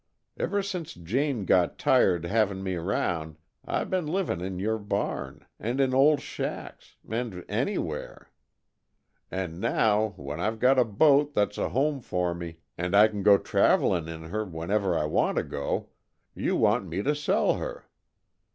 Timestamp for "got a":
10.57-10.83